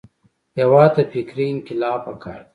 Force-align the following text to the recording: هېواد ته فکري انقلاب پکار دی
هېواد 0.59 0.89
ته 0.95 1.01
فکري 1.11 1.45
انقلاب 1.51 1.99
پکار 2.05 2.39
دی 2.45 2.49